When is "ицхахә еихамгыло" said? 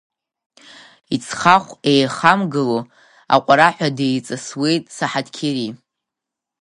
1.15-2.79